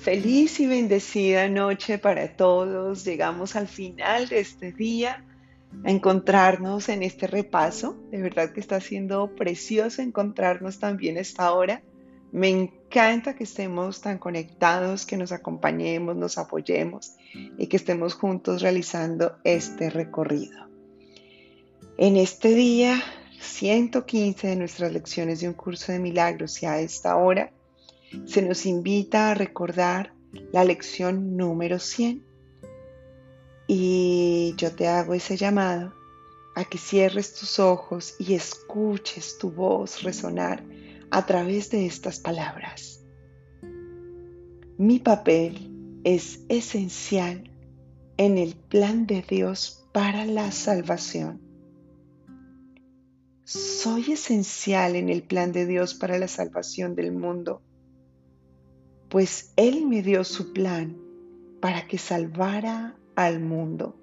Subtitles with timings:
[0.00, 3.04] Feliz y bendecida noche para todos.
[3.04, 5.24] Llegamos al final de este día
[5.84, 7.96] a encontrarnos en este repaso.
[8.12, 11.82] De verdad que está siendo precioso encontrarnos también esta hora.
[12.30, 17.16] Me encanta que estemos tan conectados, que nos acompañemos, nos apoyemos
[17.58, 20.68] y que estemos juntos realizando este recorrido.
[21.96, 23.02] En este día
[23.40, 27.52] 115 de nuestras lecciones de un curso de milagros y a esta hora
[28.26, 30.14] se nos invita a recordar
[30.52, 32.24] la lección número 100.
[33.66, 35.92] Y yo te hago ese llamado
[36.54, 40.64] a que cierres tus ojos y escuches tu voz resonar
[41.10, 43.04] a través de estas palabras.
[44.78, 47.50] Mi papel es esencial
[48.16, 51.40] en el plan de Dios para la salvación.
[53.44, 57.62] Soy esencial en el plan de Dios para la salvación del mundo
[59.08, 60.96] pues Él me dio su plan
[61.60, 63.96] para que salvara al mundo.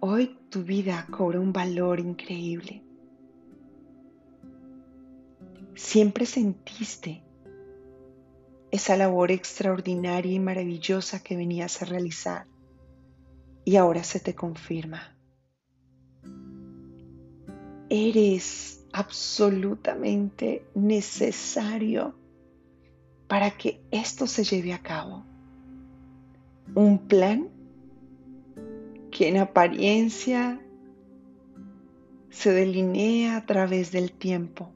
[0.00, 2.82] Hoy tu vida cobra un valor increíble.
[5.74, 7.22] Siempre sentiste
[8.70, 12.46] esa labor extraordinaria y maravillosa que venías a realizar
[13.64, 15.16] y ahora se te confirma.
[17.88, 22.14] Eres absolutamente necesario
[23.28, 25.24] para que esto se lleve a cabo.
[26.74, 27.48] Un plan
[29.10, 30.60] que en apariencia
[32.30, 34.72] se delinea a través del tiempo,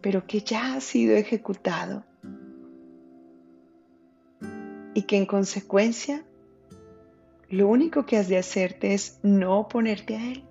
[0.00, 2.04] pero que ya ha sido ejecutado
[4.94, 6.24] y que en consecuencia
[7.50, 10.44] lo único que has de hacerte es no oponerte a él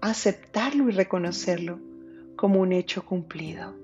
[0.00, 1.80] aceptarlo y reconocerlo
[2.36, 3.74] como un hecho cumplido.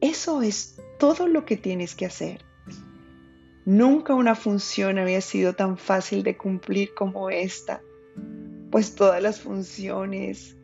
[0.00, 2.44] Eso es todo lo que tienes que hacer.
[3.64, 7.82] Nunca una función había sido tan fácil de cumplir como esta,
[8.70, 10.56] pues todas las funciones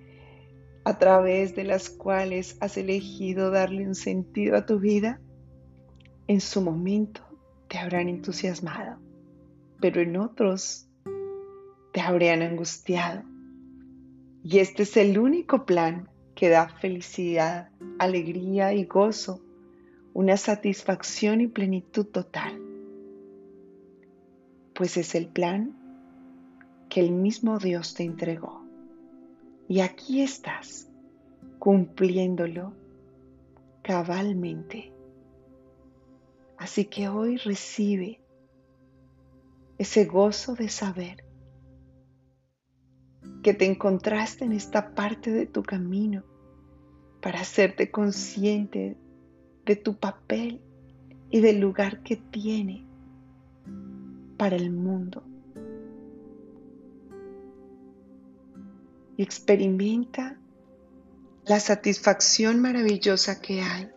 [0.84, 5.20] a través de las cuales has elegido darle un sentido a tu vida,
[6.28, 7.22] en su momento
[7.68, 8.98] te habrán entusiasmado,
[9.80, 10.88] pero en otros
[11.92, 13.22] te habrían angustiado
[14.48, 19.40] y este es el único plan que da felicidad, alegría y gozo,
[20.14, 22.62] una satisfacción y plenitud total.
[24.72, 25.74] Pues es el plan
[26.88, 28.62] que el mismo Dios te entregó.
[29.66, 30.88] Y aquí estás,
[31.58, 32.72] cumpliéndolo
[33.82, 34.92] cabalmente.
[36.56, 38.20] Así que hoy recibe
[39.76, 41.25] ese gozo de saber
[43.46, 46.24] que te encontraste en esta parte de tu camino
[47.22, 48.96] para hacerte consciente
[49.64, 50.60] de tu papel
[51.30, 52.84] y del lugar que tiene
[54.36, 55.22] para el mundo.
[59.16, 60.40] Y experimenta
[61.44, 63.88] la satisfacción maravillosa que hay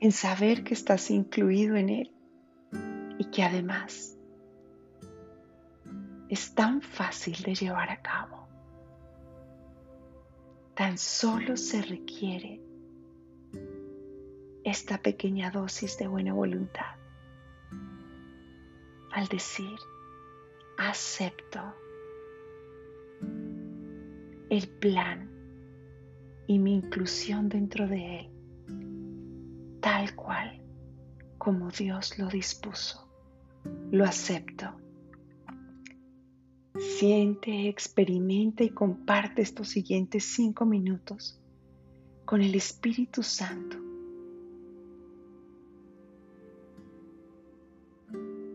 [0.00, 2.14] en saber que estás incluido en él
[3.18, 4.16] y que además
[6.30, 8.21] es tan fácil de llevar a cabo.
[10.74, 12.60] Tan solo se requiere
[14.64, 17.02] esta pequeña dosis de buena voluntad
[19.12, 19.78] al decir,
[20.78, 21.60] acepto
[24.48, 25.30] el plan
[26.46, 30.62] y mi inclusión dentro de él, tal cual
[31.38, 33.08] como Dios lo dispuso.
[33.90, 34.81] Lo acepto
[37.02, 41.36] Siente, experimenta y comparte estos siguientes cinco minutos
[42.24, 43.76] con el Espíritu Santo.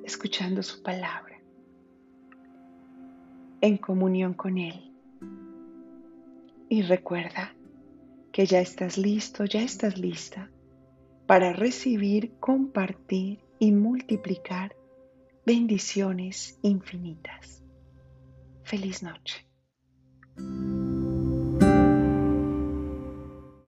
[0.06, 1.41] Escuchando su palabra,
[3.59, 4.94] en comunión con Él.
[6.70, 7.53] Y recuerda
[8.32, 10.49] que ya estás listo, ya estás lista
[11.26, 14.73] para recibir, compartir y multiplicar
[15.46, 17.66] bendiciones infinitas.
[18.67, 19.46] Feliz noche.